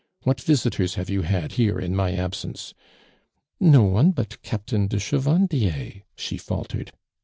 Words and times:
What 0.23 0.41
visitors 0.41 0.95
have 0.95 1.11
you 1.11 1.21
had 1.21 1.51
here 1.51 1.77
in 1.77 1.95
my 1.95 2.13
ab 2.13 2.33
sence 2.33 2.73
?"*' 3.39 3.59
No 3.59 3.83
one 3.83 4.09
but 4.09 4.41
Captain 4.41 4.87
de 4.87 4.97
Chevandier," 4.97 6.01
she 6.15 6.37
faltered. 6.37 6.91